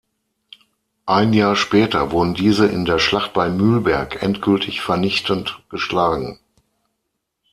[1.05, 6.39] Ein Jahr später wurden diese in der Schlacht bei Mühlberg endgültig vernichtend geschlagen.